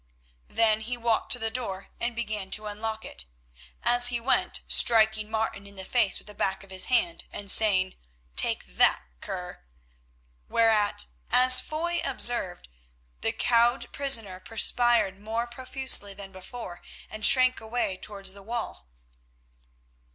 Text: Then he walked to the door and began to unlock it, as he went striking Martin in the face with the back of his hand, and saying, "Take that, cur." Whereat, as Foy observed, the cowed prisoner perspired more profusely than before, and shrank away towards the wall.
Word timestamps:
Then 0.47 0.81
he 0.81 0.97
walked 0.97 1.31
to 1.33 1.37
the 1.37 1.51
door 1.51 1.89
and 1.99 2.15
began 2.15 2.49
to 2.57 2.65
unlock 2.65 3.05
it, 3.05 3.25
as 3.83 4.07
he 4.07 4.19
went 4.19 4.61
striking 4.67 5.29
Martin 5.29 5.67
in 5.67 5.75
the 5.75 5.85
face 5.85 6.17
with 6.17 6.25
the 6.25 6.33
back 6.33 6.63
of 6.63 6.71
his 6.71 6.85
hand, 6.85 7.25
and 7.31 7.51
saying, 7.51 7.97
"Take 8.35 8.65
that, 8.65 9.03
cur." 9.19 9.61
Whereat, 10.49 11.05
as 11.31 11.61
Foy 11.61 12.01
observed, 12.03 12.67
the 13.19 13.31
cowed 13.31 13.93
prisoner 13.93 14.39
perspired 14.39 15.19
more 15.19 15.45
profusely 15.45 16.15
than 16.15 16.31
before, 16.31 16.81
and 17.07 17.23
shrank 17.23 17.61
away 17.61 17.95
towards 17.97 18.33
the 18.33 18.41
wall. 18.41 18.87